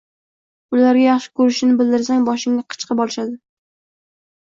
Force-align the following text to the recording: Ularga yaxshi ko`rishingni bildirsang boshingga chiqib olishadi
Ularga 0.75 1.01
yaxshi 1.03 1.29
ko`rishingni 1.41 1.77
bildirsang 1.81 2.23
boshingga 2.29 2.77
chiqib 2.85 3.05
olishadi 3.05 3.37